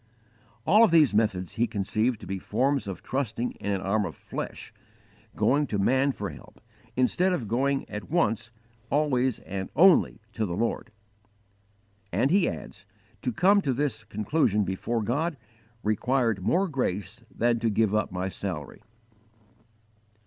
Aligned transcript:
All 0.65 0.83
of 0.83 0.89
these 0.89 1.13
methods 1.13 1.53
he 1.57 1.67
conceived 1.67 2.19
to 2.21 2.25
be 2.25 2.39
forms 2.39 2.87
of 2.87 3.03
trusting 3.03 3.51
in 3.51 3.71
an 3.71 3.81
arm 3.81 4.03
of 4.03 4.15
flesh, 4.15 4.73
going 5.35 5.67
to 5.67 5.77
man 5.77 6.11
for 6.11 6.31
help 6.31 6.59
instead 6.95 7.33
of 7.33 7.47
going 7.47 7.87
at 7.87 8.09
once, 8.09 8.49
always 8.89 9.37
and 9.41 9.69
only, 9.75 10.19
to 10.33 10.47
the 10.47 10.55
Lord. 10.55 10.91
And 12.11 12.31
he 12.31 12.49
adds: 12.49 12.83
_"To 13.21 13.31
come 13.31 13.61
to 13.61 13.73
this 13.73 14.03
conclusion 14.03 14.63
before 14.63 15.03
God 15.03 15.37
required 15.83 16.41
more 16.41 16.67
grace 16.67 17.21
than 17.29 17.59
to 17.59 17.69
give 17.69 17.93
up 17.93 18.11
my 18.11 18.27
salary." 18.27 18.81